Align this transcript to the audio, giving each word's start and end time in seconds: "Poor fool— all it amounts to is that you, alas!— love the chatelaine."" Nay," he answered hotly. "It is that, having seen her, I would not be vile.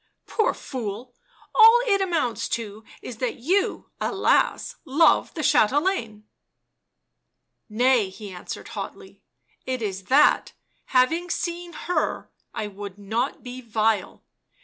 "Poor 0.25 0.55
fool— 0.55 1.13
all 1.59 1.79
it 1.85 2.01
amounts 2.01 2.49
to 2.49 2.83
is 3.03 3.17
that 3.17 3.35
you, 3.35 3.91
alas!— 4.01 4.77
love 4.83 5.31
the 5.35 5.43
chatelaine."" 5.43 6.23
Nay," 7.69 8.09
he 8.09 8.31
answered 8.31 8.69
hotly. 8.69 9.21
"It 9.67 9.79
is 9.83 10.05
that, 10.05 10.53
having 10.85 11.29
seen 11.29 11.73
her, 11.73 12.31
I 12.51 12.65
would 12.65 12.97
not 12.97 13.43
be 13.43 13.61
vile. 13.61 14.23